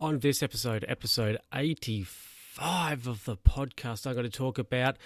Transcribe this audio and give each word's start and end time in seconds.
On 0.00 0.20
this 0.20 0.44
episode, 0.44 0.84
episode 0.86 1.38
85 1.52 3.08
of 3.08 3.24
the 3.24 3.36
podcast, 3.36 4.06
I'm 4.06 4.14
going 4.14 4.30
to 4.30 4.32
talk 4.38 4.56
about 4.56 4.96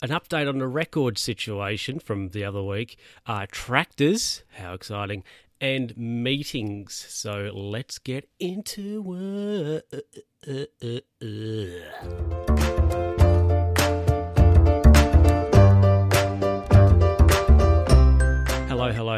an 0.00 0.10
update 0.10 0.48
on 0.48 0.58
the 0.58 0.68
record 0.68 1.18
situation 1.18 1.98
from 1.98 2.28
the 2.28 2.44
other 2.44 2.62
week, 2.62 2.96
uh, 3.26 3.46
tractors, 3.50 4.44
how 4.58 4.74
exciting, 4.74 5.24
and 5.60 5.96
meetings. 5.96 7.04
So 7.08 7.50
let's 7.52 7.98
get 7.98 8.28
into 8.38 9.82
it. 10.44 12.71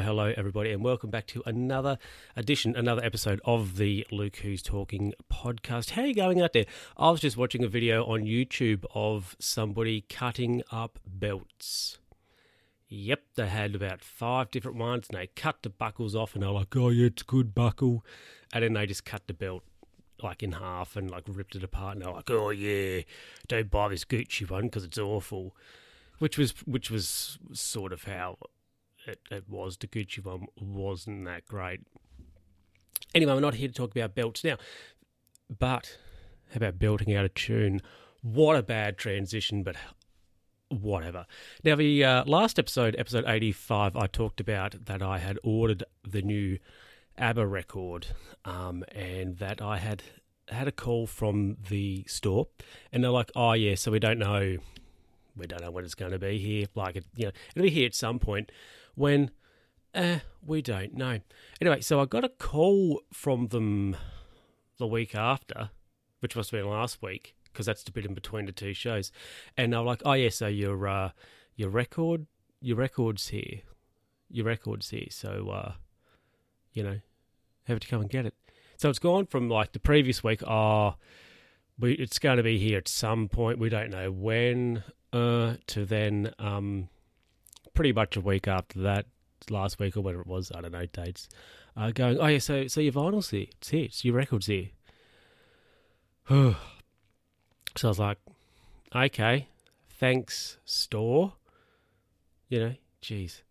Hello, 0.04 0.34
everybody, 0.36 0.70
and 0.70 0.84
welcome 0.84 1.08
back 1.08 1.26
to 1.28 1.42
another 1.46 1.96
edition, 2.36 2.76
another 2.76 3.02
episode 3.02 3.40
of 3.46 3.78
the 3.78 4.06
Luke 4.12 4.36
Who's 4.36 4.60
Talking 4.60 5.14
podcast. 5.32 5.92
How 5.92 6.02
are 6.02 6.06
you 6.06 6.14
going 6.14 6.42
out 6.42 6.52
there? 6.52 6.66
I 6.98 7.10
was 7.10 7.20
just 7.20 7.38
watching 7.38 7.64
a 7.64 7.68
video 7.68 8.04
on 8.04 8.24
YouTube 8.24 8.84
of 8.94 9.34
somebody 9.38 10.02
cutting 10.02 10.62
up 10.70 10.98
belts. 11.06 12.00
Yep, 12.86 13.22
they 13.36 13.46
had 13.46 13.74
about 13.74 14.02
five 14.02 14.50
different 14.50 14.76
ones, 14.76 15.06
and 15.08 15.18
they 15.18 15.28
cut 15.28 15.62
the 15.62 15.70
buckles 15.70 16.14
off, 16.14 16.34
and 16.34 16.42
they're 16.42 16.50
like, 16.50 16.76
"Oh 16.76 16.90
yeah, 16.90 17.06
it's 17.06 17.22
good 17.22 17.54
buckle," 17.54 18.04
and 18.52 18.62
then 18.62 18.74
they 18.74 18.84
just 18.84 19.06
cut 19.06 19.26
the 19.26 19.32
belt 19.32 19.62
like 20.22 20.42
in 20.42 20.52
half 20.52 20.96
and 20.96 21.10
like 21.10 21.24
ripped 21.26 21.56
it 21.56 21.64
apart, 21.64 21.96
and 21.96 22.04
they're 22.04 22.12
like, 22.12 22.30
"Oh 22.30 22.50
yeah, 22.50 23.00
don't 23.48 23.70
buy 23.70 23.88
this 23.88 24.04
Gucci 24.04 24.50
one 24.50 24.64
because 24.64 24.84
it's 24.84 24.98
awful," 24.98 25.56
which 26.18 26.36
was 26.36 26.50
which 26.66 26.90
was 26.90 27.38
sort 27.54 27.90
of 27.90 28.04
how 28.04 28.36
it, 29.06 29.20
it 29.30 29.48
was. 29.48 29.76
The 29.76 29.86
Gucci 29.86 30.24
one 30.24 30.46
wasn't 30.60 31.24
that 31.26 31.46
great. 31.46 31.80
Anyway, 33.14 33.32
we're 33.32 33.40
not 33.40 33.54
here 33.54 33.68
to 33.68 33.74
talk 33.74 33.94
about 33.94 34.14
belts 34.14 34.42
now, 34.42 34.56
but 35.58 35.98
how 36.50 36.56
about 36.56 36.78
belting 36.78 37.14
out 37.14 37.24
of 37.24 37.34
tune? 37.34 37.80
What 38.22 38.56
a 38.56 38.62
bad 38.62 38.98
transition, 38.98 39.62
but 39.62 39.76
whatever. 40.68 41.26
Now, 41.62 41.76
the 41.76 42.04
uh, 42.04 42.24
last 42.24 42.58
episode, 42.58 42.96
episode 42.98 43.24
85, 43.26 43.96
I 43.96 44.06
talked 44.06 44.40
about 44.40 44.86
that 44.86 45.02
I 45.02 45.18
had 45.18 45.38
ordered 45.42 45.84
the 46.02 46.22
new 46.22 46.58
ABBA 47.18 47.46
record 47.46 48.08
um, 48.44 48.84
and 48.92 49.38
that 49.38 49.62
I 49.62 49.78
had 49.78 50.02
had 50.48 50.68
a 50.68 50.72
call 50.72 51.06
from 51.06 51.56
the 51.68 52.04
store 52.06 52.48
and 52.92 53.02
they're 53.02 53.10
like, 53.10 53.30
oh, 53.34 53.52
yeah, 53.52 53.76
so 53.76 53.90
we 53.90 53.98
don't 53.98 54.18
know. 54.18 54.56
We 55.36 55.46
don't 55.46 55.62
know 55.62 55.70
what 55.70 55.84
it's 55.84 55.94
going 55.94 56.12
to 56.12 56.18
be 56.18 56.38
here. 56.38 56.66
Like, 56.74 56.96
it, 56.96 57.04
you 57.16 57.26
know, 57.26 57.32
it'll 57.54 57.64
be 57.64 57.70
here 57.70 57.86
at 57.86 57.94
some 57.94 58.18
point 58.18 58.50
when 58.94 59.30
eh, 59.94 60.20
we 60.44 60.62
don't 60.62 60.94
know. 60.94 61.20
Anyway, 61.60 61.80
so 61.80 62.00
I 62.00 62.04
got 62.04 62.24
a 62.24 62.28
call 62.28 63.00
from 63.12 63.48
them 63.48 63.96
the 64.78 64.86
week 64.86 65.14
after, 65.14 65.70
which 66.20 66.36
must 66.36 66.50
have 66.50 66.60
been 66.60 66.70
last 66.70 67.02
week, 67.02 67.34
because 67.44 67.66
that's 67.66 67.82
the 67.84 67.92
bit 67.92 68.04
in 68.04 68.14
between 68.14 68.46
the 68.46 68.52
two 68.52 68.74
shows. 68.74 69.12
And 69.56 69.72
they 69.72 69.76
were 69.76 69.84
like, 69.84 70.02
"Oh 70.04 70.12
yeah, 70.12 70.28
so 70.28 70.46
your 70.46 70.86
uh, 70.86 71.10
your 71.56 71.70
record, 71.70 72.26
your 72.60 72.76
records 72.76 73.28
here, 73.28 73.60
your 74.28 74.46
records 74.46 74.90
here. 74.90 75.08
So 75.10 75.50
uh, 75.50 75.72
you 76.72 76.82
know, 76.82 77.00
have 77.64 77.80
to 77.80 77.88
come 77.88 78.00
and 78.00 78.10
get 78.10 78.26
it." 78.26 78.34
So 78.76 78.90
it's 78.90 78.98
gone 78.98 79.26
from 79.26 79.48
like 79.48 79.72
the 79.72 79.80
previous 79.80 80.24
week. 80.24 80.42
Oh, 80.46 80.96
we 81.78 81.92
it's 81.94 82.18
going 82.18 82.38
to 82.38 82.42
be 82.42 82.58
here 82.58 82.78
at 82.78 82.88
some 82.88 83.28
point. 83.28 83.58
We 83.58 83.68
don't 83.68 83.90
know 83.90 84.10
when. 84.10 84.82
Uh, 85.12 85.54
to 85.68 85.84
then 85.84 86.34
um, 86.40 86.88
pretty 87.74 87.92
much 87.92 88.16
a 88.16 88.20
week 88.20 88.48
after 88.48 88.80
that, 88.80 89.06
last 89.50 89.78
week 89.78 89.96
or 89.96 90.00
whatever 90.00 90.22
it 90.22 90.26
was, 90.26 90.50
I 90.54 90.60
don't 90.60 90.72
know 90.72 90.86
dates. 90.86 91.28
Uh, 91.76 91.90
going, 91.90 92.18
oh 92.18 92.26
yeah, 92.26 92.38
so 92.38 92.66
so 92.68 92.80
your 92.80 92.92
vinyl's 92.92 93.30
here, 93.30 93.46
it's 93.50 93.68
here, 93.68 93.84
it's 93.84 94.04
your 94.04 94.14
record's 94.14 94.46
here. 94.46 94.68
so 96.28 96.54
I 97.82 97.86
was 97.86 97.98
like, 97.98 98.18
okay, 98.94 99.48
thanks, 99.90 100.58
store. 100.64 101.34
You 102.48 102.60
know, 102.60 102.74
jeez, 103.02 103.42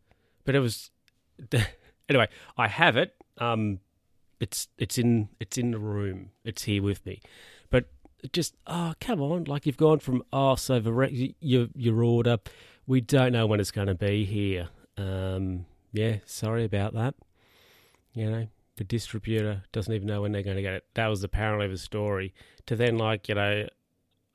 but 0.46 0.56
it 0.56 0.60
was 0.60 0.90
anyway. 2.10 2.28
I 2.58 2.68
have 2.68 2.98
it. 2.98 3.16
Um, 3.38 3.80
it's 4.40 4.68
it's 4.78 4.98
in 4.98 5.30
it's 5.40 5.58
in 5.58 5.72
the 5.72 5.80
room. 5.80 6.30
It's 6.44 6.64
here 6.64 6.82
with 6.82 7.06
me, 7.06 7.22
but 7.70 7.86
just 8.32 8.56
oh 8.68 8.94
come 9.00 9.22
on, 9.22 9.46
like 9.46 9.66
you've 9.66 9.78
gone 9.78 10.00
from 10.00 10.24
oh 10.32 10.56
so 10.56 10.80
the 10.80 10.94
re- 10.94 11.36
your 11.40 11.68
your 11.76 12.04
order 12.04 12.38
we 12.88 13.02
don't 13.02 13.32
know 13.32 13.46
when 13.48 13.60
it's 13.60 13.72
going 13.72 13.88
to 13.88 13.96
be 13.96 14.26
here. 14.26 14.70
Um, 14.98 15.66
yeah, 15.92 16.18
sorry 16.26 16.66
about 16.66 16.94
that. 16.94 17.16
You 18.14 18.30
know, 18.30 18.48
the 18.78 18.84
distributor 18.84 19.64
doesn't 19.72 19.94
even 19.94 20.08
know 20.08 20.22
when 20.22 20.32
they're 20.32 20.44
going 20.44 20.58
to 20.58 20.62
get 20.62 20.74
it. 20.74 20.86
That 20.96 21.08
was 21.08 21.24
apparently 21.24 21.68
the 21.68 21.78
story. 21.78 22.34
To 22.68 22.76
then, 22.76 22.98
like, 22.98 23.30
you 23.30 23.36
know, 23.36 23.68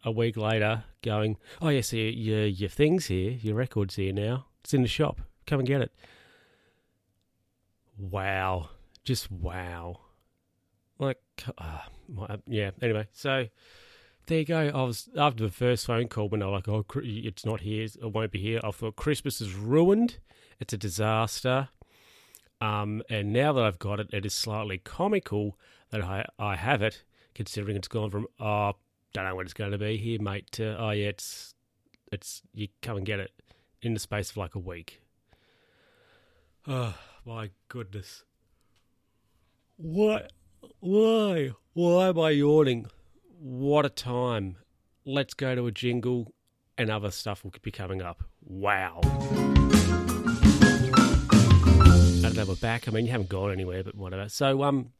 a 0.04 0.10
week 0.10 0.36
later 0.36 0.84
going, 1.02 1.36
oh, 1.60 1.68
yeah, 1.68 1.80
so 1.80 1.96
your, 1.96 2.46
your 2.46 2.68
thing's 2.68 3.06
here, 3.06 3.32
your 3.32 3.54
record's 3.54 3.96
here 3.96 4.12
now. 4.12 4.46
It's 4.62 4.74
in 4.74 4.82
the 4.82 4.88
shop. 4.88 5.20
Come 5.46 5.60
and 5.60 5.68
get 5.68 5.80
it. 5.80 5.92
Wow. 7.96 8.70
Just 9.04 9.30
wow. 9.30 10.00
Like, 10.98 11.18
uh, 11.56 11.80
yeah, 12.46 12.70
anyway, 12.82 13.06
so 13.12 13.46
there 14.28 14.38
you 14.38 14.44
go. 14.44 14.70
I 14.74 14.82
was 14.82 15.08
after 15.16 15.42
the 15.42 15.50
first 15.50 15.86
phone 15.86 16.08
call 16.08 16.28
when 16.28 16.42
I 16.42 16.46
was 16.46 16.66
like, 16.66 16.68
"Oh, 16.68 16.84
it's 17.02 17.44
not 17.44 17.60
here. 17.60 17.84
It 17.84 18.12
won't 18.12 18.30
be 18.30 18.38
here." 18.38 18.60
I 18.62 18.70
thought 18.70 18.96
Christmas 18.96 19.40
is 19.40 19.54
ruined. 19.54 20.18
It's 20.60 20.72
a 20.72 20.78
disaster. 20.78 21.70
Um, 22.60 23.02
and 23.08 23.32
now 23.32 23.52
that 23.52 23.64
I've 23.64 23.78
got 23.78 24.00
it, 24.00 24.08
it 24.12 24.26
is 24.26 24.34
slightly 24.34 24.78
comical 24.78 25.58
that 25.90 26.02
I 26.02 26.26
I 26.38 26.56
have 26.56 26.82
it, 26.82 27.04
considering 27.34 27.76
it's 27.76 27.88
gone 27.88 28.10
from 28.10 28.26
oh, 28.38 28.74
don't 29.12 29.24
know 29.24 29.34
when 29.34 29.46
it's 29.46 29.54
going 29.54 29.72
to 29.72 29.78
be 29.78 29.96
here, 29.96 30.20
mate, 30.20 30.50
to 30.52 30.76
oh 30.78 30.90
yeah, 30.90 31.08
it's 31.08 31.54
it's 32.12 32.42
you 32.52 32.68
come 32.82 32.98
and 32.98 33.06
get 33.06 33.20
it 33.20 33.32
in 33.82 33.94
the 33.94 34.00
space 34.00 34.30
of 34.30 34.36
like 34.36 34.54
a 34.54 34.60
week. 34.60 35.00
Oh 36.66 36.94
my 37.24 37.50
goodness. 37.68 38.24
What? 39.76 40.32
Why? 40.80 41.52
Why 41.72 42.08
am 42.08 42.18
I 42.18 42.30
yawning? 42.30 42.88
What 43.40 43.86
a 43.86 43.88
time. 43.88 44.56
Let's 45.04 45.34
go 45.34 45.54
to 45.54 45.66
a 45.66 45.72
jingle 45.72 46.32
and 46.76 46.90
other 46.90 47.10
stuff 47.10 47.44
will 47.44 47.52
be 47.62 47.70
coming 47.70 48.02
up. 48.02 48.22
Wow. 48.42 49.00
I 49.02 49.08
don't 52.22 52.36
know, 52.36 52.44
we're 52.46 52.56
back. 52.56 52.88
I 52.88 52.90
mean, 52.90 53.06
you 53.06 53.12
haven't 53.12 53.28
gone 53.28 53.52
anywhere, 53.52 53.84
but 53.84 53.94
whatever. 53.94 54.28
So, 54.28 54.62
um, 54.62 54.90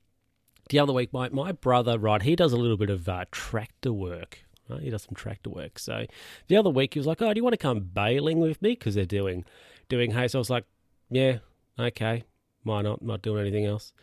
the 0.70 0.78
other 0.78 0.92
week, 0.92 1.12
my, 1.12 1.28
my 1.30 1.52
brother, 1.52 1.98
right, 1.98 2.22
he 2.22 2.36
does 2.36 2.52
a 2.52 2.56
little 2.56 2.76
bit 2.76 2.90
of 2.90 3.08
uh, 3.08 3.24
tractor 3.30 3.92
work. 3.92 4.40
Right? 4.68 4.82
He 4.82 4.90
does 4.90 5.02
some 5.02 5.14
tractor 5.14 5.50
work. 5.50 5.78
So 5.78 6.04
the 6.48 6.56
other 6.56 6.70
week, 6.70 6.94
he 6.94 7.00
was 7.00 7.06
like, 7.06 7.22
"Oh, 7.22 7.32
do 7.32 7.38
you 7.38 7.44
want 7.44 7.54
to 7.54 7.58
come 7.58 7.80
baling 7.80 8.38
with 8.38 8.60
me? 8.60 8.70
Because 8.70 8.94
they're 8.94 9.06
doing 9.06 9.46
doing 9.88 10.10
hay." 10.10 10.28
So 10.28 10.38
I 10.38 10.40
was 10.40 10.50
like, 10.50 10.64
"Yeah, 11.08 11.38
okay, 11.78 12.24
why 12.64 12.82
not? 12.82 13.00
Not 13.00 13.22
doing 13.22 13.40
anything 13.40 13.64
else." 13.64 13.94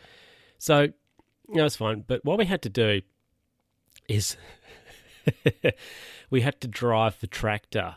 So 0.58 0.88
know, 1.50 1.66
it's 1.66 1.76
fine. 1.76 2.04
But 2.08 2.24
what 2.26 2.38
we 2.38 2.46
had 2.46 2.62
to 2.64 2.70
do 2.70 3.02
is 4.08 4.38
we 6.30 6.42
had 6.42 6.62
to 6.62 6.68
drive 6.68 7.20
the 7.20 7.28
tractor 7.28 7.96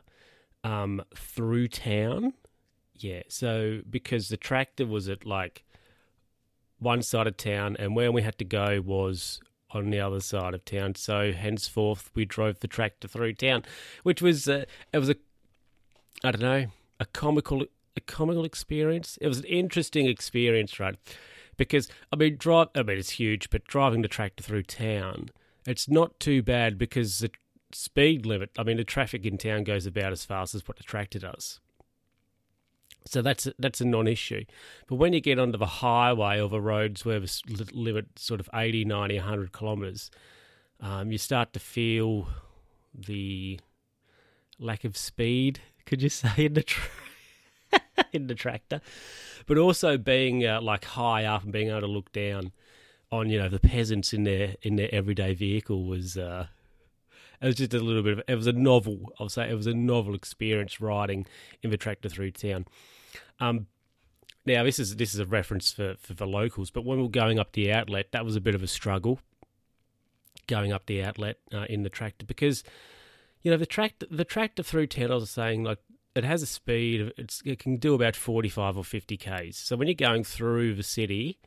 um, 0.65 1.03
through 1.15 1.69
town. 1.69 2.35
Yeah, 2.95 3.23
so 3.29 3.81
because 3.89 4.29
the 4.29 4.37
tractor 4.37 4.87
was 4.87 5.09
at 5.09 5.25
like 5.25 5.65
one 6.79 7.03
side 7.03 7.27
of 7.27 7.37
town, 7.37 7.77
and 7.79 7.95
where 7.95 8.11
we 8.11 8.23
had 8.23 8.39
to 8.39 8.45
go 8.45 8.81
was 8.85 9.41
on 9.71 9.91
the 9.91 10.01
other 10.01 10.21
side 10.21 10.55
of 10.55 10.65
town. 10.65 10.95
So 10.95 11.33
henceforth, 11.33 12.11
we 12.15 12.25
drove 12.25 12.61
the 12.61 12.69
tractor 12.69 13.09
through 13.09 13.35
town, 13.35 13.65
which 14.03 14.23
was 14.23 14.49
uh, 14.49 14.65
it 14.93 14.99
was 14.99 15.11
a 15.11 15.17
I 16.25 16.33
don't 16.33 16.43
know 16.43 16.67
a 16.99 17.07
comical 17.07 17.65
a 17.97 18.01
comical 18.01 18.45
experience. 18.45 19.19
It 19.21 19.29
was 19.29 19.39
an 19.39 19.45
interesting 19.45 20.07
experience, 20.07 20.81
right? 20.81 20.97
Because 21.57 21.89
I 22.13 22.17
mean, 22.17 22.37
drive. 22.37 22.69
I 22.75 22.83
mean, 22.83 22.99
it's 22.99 23.11
huge, 23.11 23.51
but 23.51 23.65
driving 23.65 24.03
the 24.03 24.09
tractor 24.09 24.43
through 24.43 24.65
town 24.65 25.31
it's 25.69 25.89
not 25.89 26.19
too 26.19 26.43
bad 26.43 26.79
because 26.79 27.19
the 27.19 27.31
speed 27.73 28.25
limit, 28.25 28.51
I 28.59 28.63
mean, 28.63 28.77
the 28.77 28.85
traffic 28.85 29.27
in 29.27 29.39
town 29.39 29.65
goes 29.65 29.87
about 29.87 30.13
as 30.13 30.25
fast 30.25 30.55
as 30.55 30.67
what 30.67 30.79
the 30.79 30.83
tractor 30.83 31.19
does. 31.19 31.61
So 33.05 33.23
that's 33.23 33.47
a, 33.47 33.55
that's 33.59 33.81
a 33.81 33.85
non-issue. 33.85 34.45
But 34.87 34.97
when 34.97 35.13
you 35.13 35.21
get 35.21 35.39
onto 35.39 35.59
the 35.59 35.67
highway 35.67 36.41
or 36.41 36.49
the 36.49 36.61
roads 36.61 37.05
where 37.05 37.21
the 37.21 37.69
limit 37.73 38.19
sort 38.19 38.41
of 38.41 38.49
80, 38.53 38.85
90, 38.85 39.17
100 39.17 39.53
kilometres, 39.53 40.11
um, 40.81 41.11
you 41.11 41.19
start 41.19 41.53
to 41.55 41.61
feel 41.61 42.29
the 42.95 43.61
lack 44.59 44.85
of 44.85 44.97
speed, 44.97 45.61
could 45.87 46.03
you 46.03 46.09
say, 46.09 46.47
in 46.47 46.55
the 46.55 46.63
tra- 46.63 46.91
in 48.13 48.27
the 48.27 48.35
tractor, 48.35 48.81
but 49.47 49.59
also 49.59 49.97
being 49.97 50.47
uh, 50.47 50.61
like 50.61 50.85
high 50.85 51.25
up 51.25 51.45
and 51.45 51.53
being 51.53 51.69
able 51.69 51.81
to 51.81 51.87
look 51.87 52.13
down 52.13 52.53
on 53.11 53.31
you 53.31 53.39
know 53.39 53.49
the 53.49 53.61
peasants 53.61 54.13
in 54.13 54.25
their 54.25 54.55
in 54.63 54.77
their 54.77 54.93
everyday 54.93 55.35
vehicle 55.35 55.85
was 55.85 56.17
uh, 56.17 56.47
it 57.41 57.47
was 57.47 57.57
just 57.57 57.75
a 57.75 57.81
little 57.81 58.03
bit 58.03 58.19
of 58.19 58.25
it 58.29 58.35
was 58.35 58.47
a 58.47 58.53
novel 58.53 59.13
I'll 59.19 59.29
say 59.29 59.49
it 59.49 59.55
was 59.55 59.67
a 59.67 59.75
novel 59.75 60.15
experience 60.15 60.81
riding 60.81 61.27
in 61.63 61.71
the 61.71 61.77
tractor 61.77 62.09
through 62.09 62.33
town. 62.33 62.67
Um, 63.41 63.67
now 64.45 64.65
this 64.65 64.79
is 64.79 64.97
this 64.97 65.15
is 65.15 65.21
a 65.21 65.27
reference 65.27 65.73
for, 65.73 65.95
for 65.99 66.15
the 66.15 66.27
locals, 66.27 66.71
but 66.71 66.85
when 66.85 66.99
we 66.99 67.05
were 67.05 67.11
going 67.11 67.39
up 67.39 67.53
the 67.53 67.73
outlet, 67.73 68.13
that 68.13 68.25
was 68.25 68.37
a 68.37 68.41
bit 68.41 68.55
of 68.55 68.63
a 68.63 68.67
struggle 68.67 69.21
going 70.47 70.73
up 70.73 70.87
the 70.87 71.03
outlet 71.03 71.37
uh, 71.53 71.67
in 71.69 71.83
the 71.83 71.91
tractor 71.91 72.25
because 72.25 72.65
you 73.43 73.51
know 73.51 73.57
the 73.57 73.67
tractor 73.67 74.07
the 74.11 74.25
tractor 74.25 74.63
through 74.63 74.87
town. 74.87 75.11
I 75.13 75.15
was 75.15 75.31
saying 75.31 75.65
like 75.65 75.79
it 76.15 76.25
has 76.25 76.43
a 76.43 76.47
speed 76.47 77.13
it 77.45 77.59
can 77.59 77.77
do 77.77 77.95
about 77.95 78.17
45 78.17 78.77
or 78.77 78.83
50 78.83 79.17
k's 79.17 79.57
so 79.57 79.77
when 79.77 79.87
you're 79.87 79.95
going 79.95 80.25
through 80.25 80.75
the 80.75 80.83
city 80.83 81.39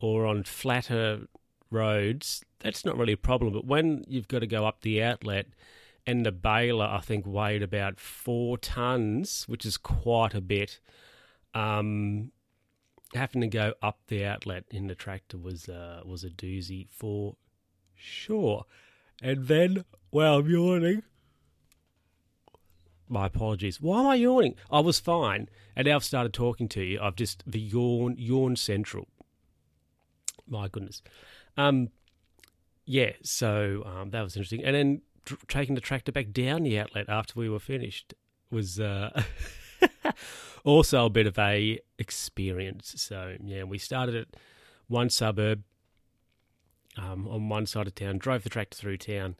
or 0.00 0.26
on 0.26 0.42
flatter 0.42 1.26
roads 1.70 2.44
that's 2.60 2.84
not 2.84 2.96
really 2.96 3.12
a 3.12 3.16
problem 3.16 3.52
but 3.52 3.66
when 3.66 4.04
you've 4.08 4.28
got 4.28 4.38
to 4.38 4.46
go 4.46 4.66
up 4.66 4.80
the 4.80 5.02
outlet 5.02 5.46
and 6.06 6.24
the 6.24 6.32
baler 6.32 6.86
i 6.86 7.00
think 7.00 7.26
weighed 7.26 7.62
about 7.62 8.00
four 8.00 8.56
tons 8.56 9.44
which 9.46 9.66
is 9.66 9.76
quite 9.76 10.34
a 10.34 10.40
bit 10.40 10.80
um, 11.54 12.30
having 13.14 13.40
to 13.40 13.46
go 13.46 13.72
up 13.82 13.98
the 14.08 14.24
outlet 14.24 14.64
in 14.70 14.86
the 14.86 14.94
tractor 14.94 15.38
was 15.38 15.68
uh, 15.68 16.00
was 16.04 16.24
a 16.24 16.30
doozy 16.30 16.86
for 16.90 17.36
sure 17.94 18.64
and 19.22 19.48
then 19.48 19.84
well 20.10 20.38
i'm 20.38 20.48
yawning 20.48 21.02
my 23.08 23.26
apologies. 23.26 23.80
Why 23.80 24.00
am 24.00 24.06
I 24.06 24.14
yawning? 24.16 24.54
I 24.70 24.80
was 24.80 25.00
fine, 25.00 25.48
and 25.74 25.86
now 25.86 25.96
I've 25.96 26.04
started 26.04 26.32
talking 26.32 26.68
to 26.68 26.82
you. 26.82 27.00
I've 27.00 27.16
just 27.16 27.42
the 27.46 27.60
yawn, 27.60 28.16
yawn 28.18 28.56
central. 28.56 29.08
My 30.48 30.68
goodness. 30.68 31.02
Um, 31.56 31.90
yeah. 32.84 33.12
So 33.22 33.82
um, 33.86 34.10
that 34.10 34.22
was 34.22 34.36
interesting, 34.36 34.64
and 34.64 34.74
then 34.74 35.02
tr- 35.24 35.34
taking 35.46 35.74
the 35.74 35.80
tractor 35.80 36.12
back 36.12 36.32
down 36.32 36.62
the 36.62 36.78
outlet 36.78 37.08
after 37.08 37.34
we 37.36 37.48
were 37.48 37.60
finished 37.60 38.14
was 38.50 38.80
uh, 38.80 39.22
also 40.64 41.06
a 41.06 41.10
bit 41.10 41.26
of 41.26 41.38
a 41.38 41.78
experience. 41.98 42.94
So 42.96 43.36
yeah, 43.42 43.64
we 43.64 43.78
started 43.78 44.14
at 44.14 44.28
one 44.86 45.10
suburb 45.10 45.62
um, 46.96 47.28
on 47.28 47.48
one 47.48 47.66
side 47.66 47.86
of 47.86 47.94
town, 47.94 48.18
drove 48.18 48.42
the 48.42 48.48
tractor 48.48 48.76
through 48.76 48.96
town 48.98 49.36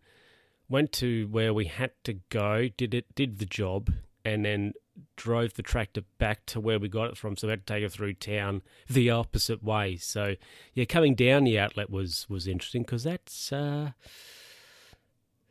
went 0.69 0.93
to 0.93 1.27
where 1.29 1.55
we 1.55 1.67
had 1.67 1.93
to 2.05 2.15
go, 2.29 2.69
did 2.77 2.95
it, 2.95 3.15
did 3.15 3.39
the 3.39 3.47
job, 3.47 3.93
and 4.25 4.45
then 4.45 4.75
drove 5.17 5.55
the 5.55 5.63
tractor 5.63 6.03
back 6.19 6.47
to 6.47 6.61
where 6.61 6.79
we 6.79 6.89
got 6.89 7.11
it 7.11 7.17
from. 7.17 7.37
So 7.37 7.47
we 7.47 7.53
had 7.53 7.67
to 7.67 7.73
take 7.73 7.85
it 7.85 7.93
through 7.93 8.15
town 8.15 8.63
the 8.89 9.11
opposite 9.11 9.63
way. 9.63 9.97
So 9.97 10.37
yeah, 10.75 10.85
coming 10.85 11.15
down 11.15 11.45
the 11.45 11.59
outlet 11.59 11.91
was 11.91 12.27
was 12.29 12.47
interesting 12.47 12.83
because 12.83 13.05
that's 13.05 13.53
uh, 13.53 13.93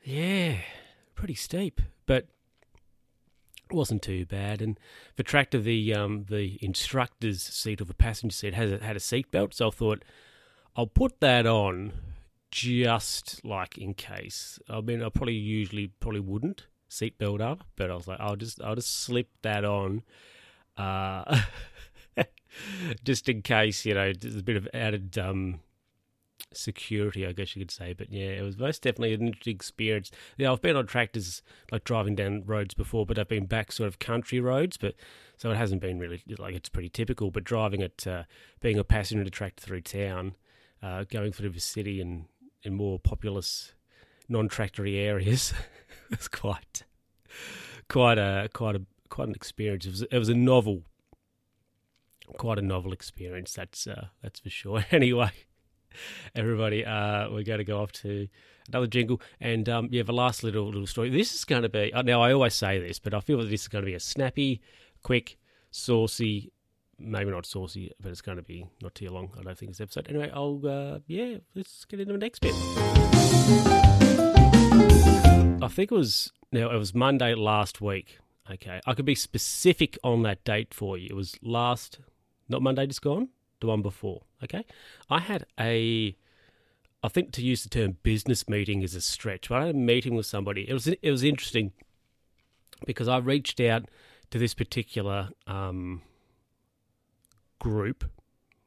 yeah, 0.03 0.57
pretty 1.15 1.35
steep, 1.35 1.81
but 2.05 2.27
it 3.69 3.75
wasn't 3.75 4.01
too 4.01 4.25
bad. 4.25 4.61
And 4.61 4.79
the 5.15 5.23
tractor, 5.23 5.59
the 5.59 5.93
um, 5.93 6.25
the 6.29 6.57
instructor's 6.61 7.41
seat 7.41 7.81
or 7.81 7.85
the 7.85 7.93
passenger 7.93 8.33
seat 8.33 8.53
has 8.53 8.81
had 8.81 8.95
a 8.95 9.01
seat 9.01 9.31
belt, 9.31 9.53
so 9.53 9.67
I 9.67 9.71
thought 9.71 10.03
I'll 10.75 10.87
put 10.87 11.19
that 11.19 11.45
on 11.45 11.93
just 12.51 13.43
like 13.43 13.77
in 13.77 13.93
case. 13.93 14.59
I 14.69 14.81
mean, 14.81 15.03
I 15.03 15.09
probably 15.09 15.33
usually 15.33 15.87
probably 15.87 16.21
wouldn't 16.21 16.67
seatbelt 16.89 17.41
up, 17.41 17.63
but 17.75 17.91
I 17.91 17.95
was 17.95 18.07
like, 18.07 18.19
I'll 18.19 18.35
just 18.35 18.61
I'll 18.61 18.75
just 18.75 19.01
slip 19.03 19.29
that 19.41 19.65
on, 19.65 20.03
uh, 20.77 21.41
just 23.03 23.29
in 23.29 23.41
case 23.41 23.85
you 23.85 23.93
know 23.93 24.13
there's 24.13 24.37
a 24.37 24.43
bit 24.43 24.57
of 24.57 24.67
added 24.73 25.17
um, 25.17 25.59
security, 26.53 27.25
I 27.25 27.31
guess 27.31 27.55
you 27.55 27.61
could 27.61 27.71
say. 27.71 27.93
But 27.93 28.11
yeah, 28.11 28.29
it 28.29 28.43
was 28.43 28.57
most 28.57 28.81
definitely 28.83 29.13
an 29.13 29.27
interesting 29.27 29.55
experience. 29.55 30.11
Yeah, 30.37 30.51
I've 30.51 30.61
been 30.61 30.75
on 30.75 30.87
tractors 30.87 31.41
like 31.71 31.83
driving 31.83 32.15
down 32.15 32.43
roads 32.45 32.73
before, 32.73 33.05
but 33.05 33.19
I've 33.19 33.27
been 33.27 33.45
back 33.45 33.71
sort 33.71 33.87
of 33.87 33.99
country 33.99 34.39
roads, 34.39 34.77
but 34.77 34.95
so 35.37 35.51
it 35.51 35.57
hasn't 35.57 35.81
been 35.81 35.99
really 35.99 36.23
like 36.37 36.55
it's 36.55 36.69
pretty 36.69 36.89
typical. 36.89 37.31
But 37.31 37.43
driving 37.43 37.81
it, 37.81 38.05
uh, 38.07 38.23
being 38.61 38.77
a 38.77 38.83
passenger 38.83 39.21
in 39.21 39.27
a 39.27 39.31
tractor 39.31 39.65
through 39.65 39.81
town. 39.81 40.35
Uh, 40.81 41.03
going 41.09 41.31
through 41.31 41.49
the 41.49 41.59
city 41.59 41.99
and 41.99 42.25
in 42.61 42.75
more 42.75 42.99
populous, 42.99 43.73
non-tractory 44.29 44.97
areas. 44.97 45.53
it's 46.11 46.27
quite, 46.27 46.83
quite 47.89 48.17
a 48.17 48.49
quite 48.53 48.75
a 48.75 48.81
quite 49.09 49.27
an 49.27 49.35
experience. 49.35 49.85
It 49.85 49.91
was 49.91 50.01
it 50.03 50.17
was 50.17 50.29
a 50.29 50.35
novel, 50.35 50.83
quite 52.37 52.59
a 52.59 52.61
novel 52.61 52.93
experience. 52.93 53.53
That's 53.53 53.87
uh, 53.87 54.07
that's 54.21 54.39
for 54.39 54.49
sure. 54.49 54.85
Anyway, 54.91 55.31
everybody, 56.35 56.85
uh, 56.85 57.29
we're 57.29 57.43
going 57.43 57.59
to 57.59 57.63
go 57.63 57.81
off 57.81 57.91
to 57.93 58.27
another 58.69 58.87
jingle, 58.87 59.21
and 59.39 59.67
um, 59.69 59.89
yeah, 59.91 60.03
the 60.03 60.13
last 60.13 60.43
little 60.43 60.65
little 60.67 60.87
story. 60.87 61.09
This 61.09 61.33
is 61.33 61.45
going 61.45 61.63
to 61.63 61.69
be 61.69 61.93
uh, 61.93 62.01
now. 62.01 62.21
I 62.21 62.33
always 62.33 62.53
say 62.53 62.79
this, 62.79 62.99
but 62.99 63.13
I 63.13 63.19
feel 63.19 63.39
that 63.39 63.49
this 63.49 63.61
is 63.61 63.67
going 63.67 63.83
to 63.83 63.87
be 63.87 63.95
a 63.95 63.99
snappy, 63.99 64.61
quick, 65.03 65.37
saucy 65.71 66.51
maybe 66.99 67.29
not 67.31 67.45
saucy, 67.45 67.91
but 68.01 68.11
it's 68.11 68.21
going 68.21 68.37
to 68.37 68.43
be 68.43 68.65
not 68.81 68.95
too 68.95 69.09
long. 69.09 69.31
I 69.39 69.43
don't 69.43 69.57
think 69.57 69.71
this 69.71 69.81
episode. 69.81 70.07
Anyway, 70.09 70.31
I'll 70.33 70.61
uh, 70.65 70.99
yeah, 71.07 71.37
let's 71.55 71.85
get 71.85 71.99
into 71.99 72.13
the 72.13 72.19
next 72.19 72.39
bit. 72.39 72.55
I 75.61 75.67
think 75.67 75.91
it 75.91 75.95
was 75.95 76.31
now 76.51 76.71
it 76.71 76.77
was 76.77 76.93
Monday 76.93 77.35
last 77.35 77.81
week. 77.81 78.19
Okay, 78.49 78.79
I 78.85 78.93
could 78.93 79.05
be 79.05 79.15
specific 79.15 79.97
on 80.03 80.23
that 80.23 80.43
date 80.43 80.73
for 80.73 80.97
you. 80.97 81.07
It 81.09 81.15
was 81.15 81.35
last, 81.41 81.99
not 82.47 82.61
Monday 82.61 82.87
just 82.87 83.01
gone, 83.01 83.29
the 83.59 83.67
one 83.67 83.81
before. 83.81 84.21
Okay, 84.43 84.65
I 85.09 85.19
had 85.19 85.45
a. 85.59 86.15
I 87.03 87.09
think 87.09 87.31
to 87.33 87.41
use 87.41 87.63
the 87.63 87.69
term 87.69 87.97
business 88.03 88.49
meeting 88.49 88.81
is 88.81 88.95
a 88.95 89.01
stretch, 89.01 89.49
but 89.49 89.55
I 89.61 89.65
had 89.67 89.75
a 89.75 89.77
meeting 89.77 90.15
with 90.15 90.25
somebody. 90.25 90.67
It 90.69 90.73
was 90.73 90.87
it 90.87 91.11
was 91.11 91.23
interesting 91.23 91.73
because 92.85 93.07
I 93.07 93.17
reached 93.17 93.59
out 93.59 93.89
to 94.31 94.39
this 94.39 94.53
particular 94.53 95.29
um, 95.45 96.01
group, 97.59 98.09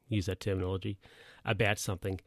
use 0.09 0.25
that 0.27 0.39
terminology, 0.39 0.97
about 1.45 1.79
something. 1.79 2.19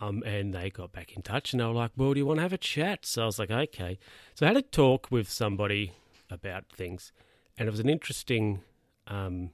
Um, 0.00 0.22
and 0.24 0.52
they 0.52 0.68
got 0.68 0.92
back 0.92 1.16
in 1.16 1.22
touch 1.22 1.52
and 1.52 1.60
they 1.60 1.64
were 1.64 1.72
like, 1.72 1.92
Well, 1.96 2.12
do 2.12 2.18
you 2.18 2.26
want 2.26 2.38
to 2.38 2.42
have 2.42 2.52
a 2.52 2.58
chat? 2.58 3.06
So 3.06 3.22
I 3.22 3.26
was 3.26 3.38
like, 3.38 3.50
Okay. 3.50 3.98
So 4.34 4.46
I 4.46 4.48
had 4.48 4.56
a 4.56 4.62
talk 4.62 5.10
with 5.10 5.30
somebody 5.30 5.92
about 6.30 6.64
things, 6.68 7.12
and 7.56 7.68
it 7.68 7.70
was 7.70 7.80
an 7.80 7.88
interesting. 7.88 8.60
Um, 9.06 9.50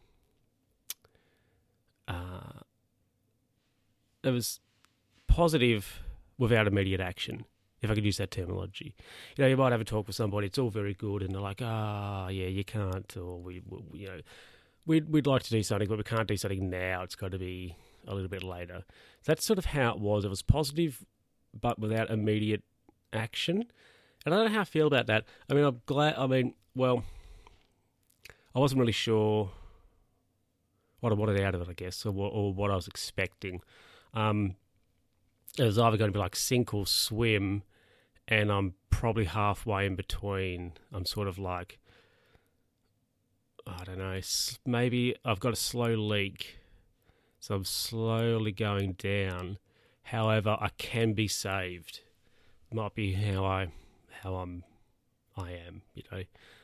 uh, 2.08 2.60
it 4.24 4.30
was 4.30 4.60
positive 5.26 6.02
without 6.38 6.66
immediate 6.66 7.00
action, 7.00 7.44
if 7.80 7.90
I 7.90 7.94
could 7.94 8.04
use 8.04 8.16
that 8.18 8.30
terminology. 8.30 8.94
You 9.36 9.44
know, 9.44 9.48
you 9.48 9.56
might 9.56 9.72
have 9.72 9.80
a 9.80 9.84
talk 9.84 10.06
with 10.06 10.16
somebody, 10.16 10.48
it's 10.48 10.58
all 10.58 10.70
very 10.70 10.94
good, 10.94 11.22
and 11.22 11.34
they're 11.34 11.40
like, 11.40 11.60
ah, 11.62 12.26
oh, 12.26 12.28
yeah, 12.28 12.48
you 12.48 12.64
can't, 12.64 13.16
or 13.16 13.40
we, 13.40 13.62
we, 13.68 14.00
you 14.00 14.06
know, 14.08 14.20
we'd 14.86 15.08
we'd 15.10 15.26
like 15.26 15.42
to 15.44 15.50
do 15.50 15.62
something, 15.62 15.88
but 15.88 15.98
we 15.98 16.04
can't 16.04 16.28
do 16.28 16.36
something 16.36 16.70
now. 16.70 17.02
It's 17.02 17.14
got 17.14 17.32
to 17.32 17.38
be 17.38 17.76
a 18.06 18.14
little 18.14 18.28
bit 18.28 18.42
later. 18.42 18.84
That's 19.24 19.44
sort 19.44 19.58
of 19.58 19.66
how 19.66 19.92
it 19.92 19.98
was. 19.98 20.24
It 20.24 20.28
was 20.28 20.42
positive, 20.42 21.04
but 21.58 21.78
without 21.78 22.10
immediate 22.10 22.62
action. 23.12 23.64
And 24.24 24.34
I 24.34 24.38
don't 24.38 24.46
know 24.46 24.54
how 24.54 24.60
I 24.60 24.64
feel 24.64 24.86
about 24.86 25.06
that. 25.06 25.24
I 25.50 25.54
mean, 25.54 25.64
I'm 25.64 25.82
glad. 25.86 26.14
I 26.16 26.26
mean, 26.26 26.54
well, 26.74 27.04
I 28.54 28.58
wasn't 28.58 28.80
really 28.80 28.92
sure 28.92 29.50
what 31.00 31.12
I 31.12 31.16
wanted 31.16 31.40
out 31.40 31.54
of 31.54 31.62
it, 31.62 31.68
I 31.68 31.74
guess, 31.74 32.06
or 32.06 32.12
what, 32.12 32.28
or 32.28 32.52
what 32.52 32.70
I 32.70 32.76
was 32.76 32.86
expecting. 32.86 33.60
Um, 34.14 34.56
it 35.58 35.64
was 35.64 35.78
either 35.78 35.96
going 35.96 36.10
to 36.10 36.16
be 36.16 36.20
like 36.20 36.36
sink 36.36 36.72
or 36.72 36.86
swim, 36.86 37.62
and 38.28 38.50
I'm 38.50 38.74
probably 38.90 39.24
halfway 39.24 39.86
in 39.86 39.96
between. 39.96 40.72
I'm 40.92 41.04
sort 41.04 41.28
of 41.28 41.38
like 41.38 41.78
I 43.66 43.84
don't 43.84 43.98
know, 43.98 44.20
maybe 44.66 45.14
I've 45.24 45.40
got 45.40 45.52
a 45.52 45.56
slow 45.56 45.94
leak, 45.94 46.58
so 47.42 47.56
I'm 47.56 47.64
slowly 47.64 48.52
going 48.52 48.92
down. 48.92 49.58
However, 50.04 50.56
I 50.60 50.68
can 50.78 51.12
be 51.12 51.26
saved. 51.26 52.00
Might 52.72 52.94
be 52.94 53.14
how 53.14 53.44
I 53.44 53.72
how 54.20 54.36
I'm 54.36 54.62
I 55.36 55.50
am. 55.50 55.82
You 55.92 56.04
know, 56.12 56.22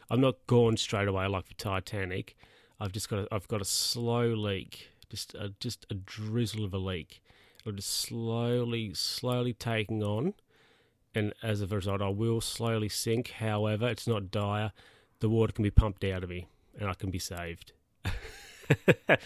I'm 0.09 0.21
not 0.21 0.37
gone 0.47 0.77
straight 0.77 1.09
away 1.09 1.27
like 1.27 1.49
the 1.49 1.55
Titanic. 1.55 2.37
I've 2.79 2.93
just 2.93 3.11
got 3.11 3.19
a, 3.19 3.29
I've 3.33 3.49
got 3.49 3.61
a 3.61 3.65
slow 3.65 4.29
leak, 4.29 4.91
just 5.11 5.35
a, 5.35 5.53
just 5.59 5.85
a 5.91 5.95
drizzle 5.95 6.65
of 6.65 6.73
a 6.73 6.79
leak. 6.79 7.25
I'm 7.67 7.75
just 7.75 7.91
slowly 7.91 8.95
slowly 8.95 9.55
taking 9.55 10.05
on, 10.05 10.35
and 11.13 11.35
as 11.43 11.61
a 11.61 11.67
result, 11.67 12.01
I 12.01 12.11
will 12.11 12.41
slowly 12.41 12.89
sink. 12.89 13.31
However, 13.31 13.89
it's 13.89 14.07
not 14.07 14.31
dire. 14.31 14.71
The 15.19 15.29
water 15.29 15.53
can 15.53 15.65
be 15.65 15.73
pumped 15.73 16.05
out 16.05 16.23
of 16.23 16.31
me 16.31 16.47
and 16.79 16.89
I 16.89 16.95
can 16.95 17.11
be 17.11 17.19
saved. 17.19 17.73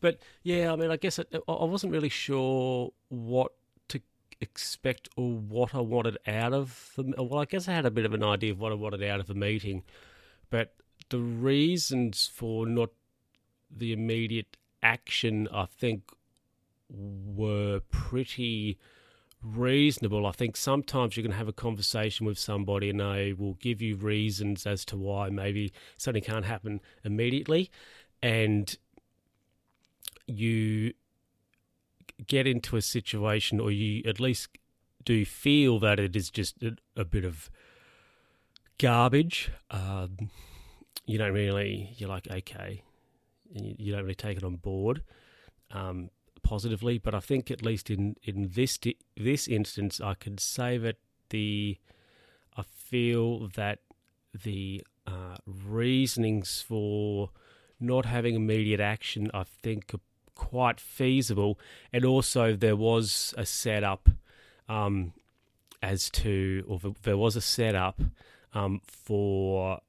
but 0.00 0.18
yeah, 0.42 0.72
I 0.72 0.76
mean, 0.76 0.90
I 0.90 0.96
guess 0.96 1.18
it, 1.18 1.32
I 1.32 1.64
wasn't 1.64 1.92
really 1.92 2.08
sure 2.08 2.92
what 3.08 3.52
to 3.88 4.00
expect 4.40 5.08
or 5.16 5.32
what 5.32 5.74
I 5.74 5.80
wanted 5.80 6.18
out 6.26 6.52
of 6.52 6.92
the. 6.96 7.14
Well, 7.22 7.40
I 7.40 7.44
guess 7.44 7.68
I 7.68 7.72
had 7.72 7.86
a 7.86 7.90
bit 7.90 8.04
of 8.04 8.14
an 8.14 8.22
idea 8.22 8.52
of 8.52 8.60
what 8.60 8.72
I 8.72 8.76
wanted 8.76 9.02
out 9.02 9.20
of 9.20 9.26
the 9.26 9.34
meeting, 9.34 9.84
but 10.50 10.74
the 11.10 11.18
reasons 11.18 12.30
for 12.32 12.66
not 12.66 12.90
the 13.70 13.92
immediate 13.92 14.56
action, 14.82 15.48
I 15.52 15.66
think, 15.66 16.10
were 16.90 17.80
pretty 17.90 18.78
reasonable. 19.42 20.26
I 20.26 20.32
think 20.32 20.56
sometimes 20.56 21.16
you 21.16 21.22
can 21.22 21.32
have 21.32 21.48
a 21.48 21.52
conversation 21.52 22.26
with 22.26 22.38
somebody 22.38 22.90
and 22.90 23.00
they 23.00 23.32
will 23.32 23.54
give 23.54 23.80
you 23.80 23.96
reasons 23.96 24.66
as 24.66 24.84
to 24.86 24.96
why 24.96 25.28
maybe 25.30 25.72
something 25.96 26.22
can't 26.22 26.44
happen 26.44 26.80
immediately. 27.04 27.70
And 28.22 28.76
you 30.28 30.92
get 32.26 32.46
into 32.46 32.76
a 32.76 32.82
situation 32.82 33.60
or 33.60 33.70
you 33.70 34.02
at 34.06 34.20
least 34.20 34.48
do 35.04 35.24
feel 35.24 35.78
that 35.78 35.98
it 35.98 36.14
is 36.14 36.30
just 36.30 36.62
a, 36.62 36.76
a 36.96 37.04
bit 37.04 37.24
of 37.24 37.50
garbage. 38.78 39.50
Um, 39.70 40.30
you 41.06 41.18
don't 41.18 41.32
really, 41.32 41.94
you're 41.96 42.08
like, 42.08 42.28
okay, 42.30 42.82
you, 43.50 43.74
you, 43.78 43.92
don't 43.92 44.02
really 44.02 44.14
take 44.14 44.36
it 44.36 44.44
on 44.44 44.56
board 44.56 45.02
um, 45.70 46.10
positively. 46.42 46.98
But 46.98 47.14
I 47.14 47.20
think 47.20 47.50
at 47.50 47.62
least 47.62 47.90
in, 47.90 48.16
in 48.22 48.50
this 48.54 48.78
this 49.16 49.48
instance, 49.48 50.00
I 50.00 50.14
can 50.14 50.38
say 50.38 50.78
that 50.78 50.96
the 51.30 51.78
I 52.56 52.62
feel 52.62 53.48
that 53.54 53.80
the 54.34 54.84
uh, 55.06 55.36
reasonings 55.46 56.62
for 56.66 57.30
not 57.80 58.04
having 58.04 58.34
immediate 58.34 58.80
action, 58.80 59.30
I 59.32 59.44
think, 59.44 59.94
are 59.94 60.00
quite 60.38 60.80
feasible. 60.80 61.58
And 61.92 62.06
also, 62.06 62.56
there 62.56 62.76
was 62.76 63.34
a 63.36 63.44
setup 63.44 64.08
um, 64.68 65.12
as 65.82 66.08
to, 66.10 66.64
or 66.66 66.94
there 67.02 67.18
was 67.18 67.36
a 67.36 67.42
setup 67.42 68.00
um, 68.54 68.80
for, 68.86 69.80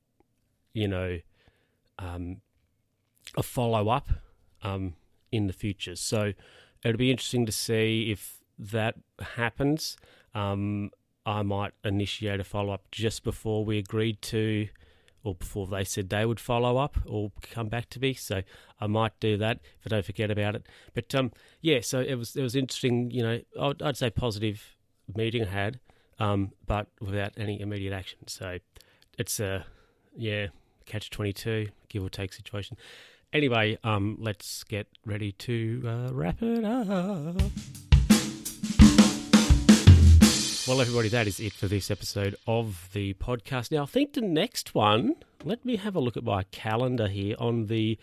you 0.73 0.89
know, 0.89 1.19
um, 1.97 2.41
a 3.37 3.43
follow 3.43 3.87
up 3.87 4.09
um, 4.63 4.95
in 5.31 5.47
the 5.47 5.53
future. 5.53 5.95
So 5.95 6.33
it'll 6.83 6.97
be 6.97 7.11
interesting 7.11 7.45
to 7.45 7.51
see 7.51 8.11
if 8.11 8.39
that 8.57 8.95
happens. 9.35 9.95
Um, 10.33 10.91
I 11.25 11.43
might 11.43 11.73
initiate 11.83 12.39
a 12.39 12.43
follow 12.43 12.73
up 12.73 12.89
just 12.91 13.23
before 13.23 13.63
we 13.63 13.77
agreed 13.77 14.21
to, 14.23 14.67
or 15.23 15.35
before 15.35 15.67
they 15.67 15.83
said 15.83 16.09
they 16.09 16.25
would 16.25 16.39
follow 16.39 16.77
up 16.77 16.97
or 17.05 17.31
come 17.41 17.67
back 17.67 17.89
to 17.91 17.99
me. 17.99 18.13
So 18.13 18.41
I 18.79 18.87
might 18.87 19.19
do 19.19 19.37
that 19.37 19.59
if 19.79 19.87
I 19.87 19.89
don't 19.89 20.05
forget 20.05 20.31
about 20.31 20.55
it. 20.55 20.65
But 20.93 21.13
um, 21.15 21.31
yeah, 21.61 21.79
so 21.81 21.99
it 21.99 22.15
was 22.15 22.35
it 22.35 22.41
was 22.41 22.55
interesting. 22.55 23.11
You 23.11 23.23
know, 23.23 23.39
I'd, 23.59 23.81
I'd 23.81 23.97
say 23.97 24.09
positive 24.09 24.75
meeting 25.15 25.43
I 25.43 25.49
had, 25.49 25.79
um, 26.19 26.51
but 26.65 26.87
without 27.01 27.33
any 27.37 27.59
immediate 27.59 27.93
action. 27.93 28.19
So 28.27 28.59
it's 29.17 29.39
a 29.39 29.65
yeah 30.15 30.47
catch 30.85 31.09
twenty 31.09 31.33
two 31.33 31.69
give 31.89 32.03
or 32.03 32.09
take 32.09 32.33
situation. 32.33 32.77
Anyway, 33.31 33.77
um, 33.83 34.17
let's 34.19 34.63
get 34.63 34.87
ready 35.05 35.31
to 35.33 35.83
uh, 35.85 36.13
wrap 36.13 36.41
it 36.41 36.63
up. 36.63 37.41
Well, 40.69 40.81
everybody, 40.81 41.09
that 41.09 41.25
is 41.25 41.39
it 41.39 41.53
for 41.53 41.67
this 41.67 41.89
episode 41.89 42.35
of 42.45 42.89
the 42.93 43.15
podcast. 43.15 43.71
Now, 43.71 43.81
I 43.81 43.85
think 43.87 44.13
the 44.13 44.21
next 44.21 44.75
one, 44.75 45.15
let 45.43 45.65
me 45.65 45.77
have 45.77 45.95
a 45.95 45.99
look 45.99 46.15
at 46.15 46.23
my 46.23 46.43
calendar 46.51 47.07
here 47.07 47.35
on 47.39 47.65
the 47.65 47.97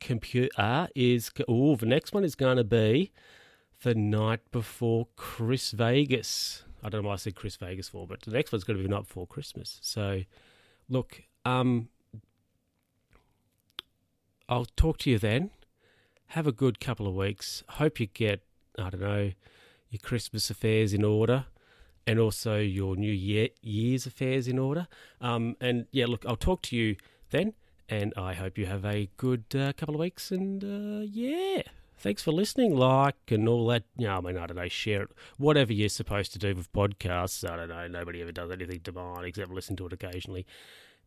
computer, 0.00 0.88
is, 0.94 1.30
oh, 1.46 1.76
the 1.76 1.84
next 1.84 2.14
one 2.14 2.24
is 2.24 2.34
going 2.34 2.56
to 2.56 2.64
be 2.64 3.12
the 3.82 3.94
night 3.94 4.40
before 4.50 5.08
Chris 5.16 5.72
Vegas. 5.72 6.62
I 6.82 6.88
don't 6.88 7.02
know 7.02 7.08
why 7.08 7.12
I 7.12 7.18
said 7.18 7.34
Chris 7.34 7.56
Vegas 7.56 7.90
for, 7.90 8.06
but 8.06 8.22
the 8.22 8.30
next 8.30 8.52
one's 8.52 8.64
going 8.64 8.78
to 8.78 8.82
be 8.82 8.88
the 8.88 8.94
night 8.94 9.06
before 9.06 9.26
Christmas. 9.26 9.78
So, 9.82 10.22
look, 10.88 11.24
um, 11.44 11.90
I'll 14.48 14.64
talk 14.64 14.96
to 15.00 15.10
you 15.10 15.18
then. 15.18 15.50
Have 16.28 16.46
a 16.46 16.52
good 16.52 16.80
couple 16.80 17.06
of 17.06 17.14
weeks. 17.14 17.64
Hope 17.68 18.00
you 18.00 18.06
get, 18.06 18.40
I 18.78 18.88
don't 18.88 19.02
know, 19.02 19.32
your 19.90 20.00
Christmas 20.02 20.48
affairs 20.48 20.94
in 20.94 21.04
order 21.04 21.44
and 22.08 22.18
also 22.18 22.56
your 22.56 22.96
New 22.96 23.12
Year 23.12 23.50
Year's 23.60 24.06
affairs 24.06 24.48
in 24.48 24.58
order. 24.58 24.88
Um, 25.20 25.56
and 25.60 25.86
yeah, 25.92 26.06
look, 26.06 26.24
I'll 26.26 26.36
talk 26.36 26.62
to 26.62 26.76
you 26.76 26.96
then, 27.30 27.52
and 27.86 28.14
I 28.16 28.32
hope 28.32 28.56
you 28.56 28.64
have 28.64 28.82
a 28.86 29.10
good 29.18 29.44
uh, 29.54 29.74
couple 29.74 29.94
of 29.94 30.00
weeks. 30.00 30.30
And 30.30 30.64
uh, 30.64 31.04
yeah, 31.04 31.62
thanks 31.98 32.22
for 32.22 32.32
listening, 32.32 32.74
like 32.74 33.30
and 33.30 33.46
all 33.46 33.66
that. 33.66 33.82
You 33.98 34.06
know, 34.06 34.16
I 34.16 34.20
mean, 34.22 34.38
I 34.38 34.46
don't 34.46 34.56
know, 34.56 34.68
share 34.68 35.02
it, 35.02 35.10
whatever 35.36 35.70
you're 35.70 35.90
supposed 35.90 36.32
to 36.32 36.38
do 36.38 36.54
with 36.54 36.72
podcasts. 36.72 37.48
I 37.48 37.56
don't 37.56 37.68
know. 37.68 37.86
Nobody 37.86 38.22
ever 38.22 38.32
does 38.32 38.50
anything 38.50 38.80
to 38.80 38.92
mine 38.92 39.26
except 39.26 39.50
listen 39.50 39.76
to 39.76 39.86
it 39.86 39.92
occasionally. 39.92 40.46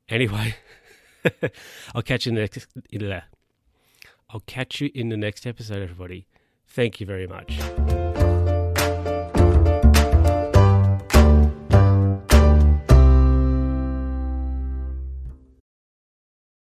Anyway, 0.08 0.54
I'll 1.96 2.04
catch 2.04 2.28
you 2.28 2.30
in 2.30 2.36
the 2.36 2.42
next. 2.42 2.68
I'll 4.30 4.42
catch 4.42 4.82
you 4.82 4.92
in 4.94 5.10
the 5.10 5.18
next 5.18 5.48
episode, 5.48 5.82
everybody. 5.82 6.28
Thank 6.68 7.00
you 7.00 7.08
very 7.08 7.26
much. 7.26 7.58